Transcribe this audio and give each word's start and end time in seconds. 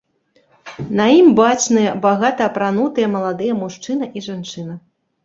На 0.99 1.05
ім 1.17 1.27
бачныя 1.39 1.91
багата 2.05 2.41
апранутыя 2.51 3.11
маладыя 3.17 3.53
мужчына 3.61 4.05
і 4.17 4.25
жанчына. 4.31 4.73